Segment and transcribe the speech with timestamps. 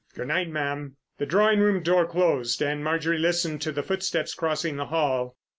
[0.15, 4.77] Good night, ma'am." The drawing room door closed, and Marjorie listened to the footsteps crossing
[4.77, 5.37] the hall.